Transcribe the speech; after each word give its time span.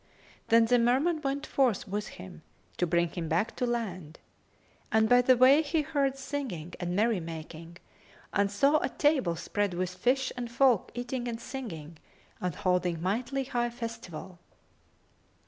Then 0.47 0.65
the 0.65 0.79
Merman 0.79 1.21
went 1.21 1.45
forth 1.45 1.87
with 1.87 2.07
him, 2.17 2.41
to 2.77 2.87
bring 2.87 3.09
him 3.09 3.29
back 3.29 3.55
to 3.57 3.67
land, 3.67 4.17
and 4.91 5.07
by 5.07 5.21
the 5.21 5.37
way 5.37 5.61
he 5.61 5.83
heard 5.83 6.17
singing 6.17 6.73
and 6.79 6.95
merrymaking 6.95 7.77
and 8.33 8.49
saw 8.49 8.79
a 8.79 8.89
table 8.89 9.35
spread 9.35 9.75
with 9.75 9.91
fish 9.93 10.31
and 10.35 10.49
folk 10.49 10.91
eating 10.95 11.27
and 11.27 11.39
singing 11.39 11.99
and 12.39 12.55
holding 12.55 12.99
mighty 12.99 13.43
high 13.43 13.69
festival. 13.69 14.39